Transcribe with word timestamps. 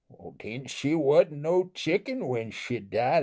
"Den 0.41 0.65
she 0.65 0.95
wasn't 0.95 1.33
no 1.43 1.69
chicken 1.75 2.27
when 2.27 2.49
she 2.49 2.79
died. 2.79 3.19